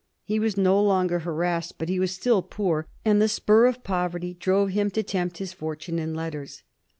He 0.23 0.39
was 0.39 0.57
no 0.57 0.81
longer 0.81 1.19
harassed, 1.19 1.77
but 1.77 1.87
he 1.87 1.99
was 1.99 2.09
still 2.11 2.41
poor, 2.41 2.87
and 3.05 3.21
the 3.21 3.29
spur 3.29 3.67
of 3.67 3.83
poverty 3.83 4.33
drove 4.33 4.69
him 4.71 4.89
to 4.89 5.03
tempt 5.03 5.37
his 5.37 5.53
fortune 5.53 5.99
in 5.99 6.15
letters. 6.15 6.63